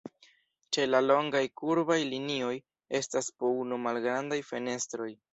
[0.75, 2.53] Ĉe la longaj kurbaj linioj
[2.99, 5.11] estas po unu malgrandaj fenestroj.